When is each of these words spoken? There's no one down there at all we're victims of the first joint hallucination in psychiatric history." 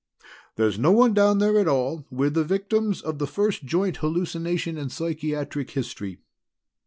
There's 0.55 0.79
no 0.79 0.91
one 0.91 1.13
down 1.13 1.37
there 1.37 1.59
at 1.59 1.67
all 1.67 2.07
we're 2.09 2.31
victims 2.31 3.03
of 3.03 3.19
the 3.19 3.27
first 3.27 3.65
joint 3.65 3.97
hallucination 3.97 4.75
in 4.75 4.89
psychiatric 4.89 5.69
history." 5.69 6.17